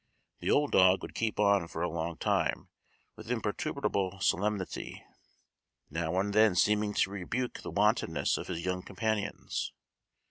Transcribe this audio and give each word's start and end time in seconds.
The 0.39 0.49
old 0.49 0.71
dog 0.71 1.03
would 1.03 1.13
keep 1.13 1.39
on 1.39 1.67
for 1.67 1.83
a 1.83 1.87
long 1.91 2.17
time 2.17 2.69
with 3.15 3.29
imperturbable 3.29 4.19
solemnity, 4.19 5.05
now 5.91 6.19
and 6.19 6.33
then 6.33 6.55
seeming 6.55 6.95
to 6.95 7.11
rebuke 7.11 7.61
the 7.61 7.69
wantonness 7.69 8.35
of 8.35 8.47
his 8.47 8.65
young 8.65 8.81
companions. 8.81 9.73